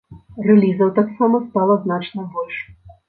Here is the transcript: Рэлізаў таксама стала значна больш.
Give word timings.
Рэлізаў 0.45 0.89
таксама 0.99 1.43
стала 1.49 1.77
значна 1.85 2.21
больш. 2.39 2.57